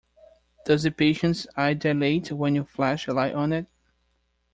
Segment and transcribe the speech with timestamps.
[0.65, 3.67] Does the patients eye dilate when you flash a light on it?